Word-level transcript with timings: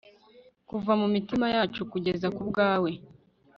kuva 0.69 0.91
mu 1.01 1.07
mitima 1.15 1.45
yacu 1.55 1.81
kugeza 1.91 2.27
ku 2.35 2.41
bwawe 2.49 2.91